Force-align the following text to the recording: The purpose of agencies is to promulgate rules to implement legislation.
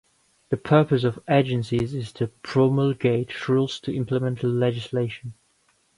The 0.49 0.57
purpose 0.57 1.03
of 1.03 1.19
agencies 1.29 1.93
is 1.93 2.11
to 2.13 2.25
promulgate 2.29 3.47
rules 3.47 3.79
to 3.81 3.93
implement 3.95 4.41
legislation. 4.43 5.35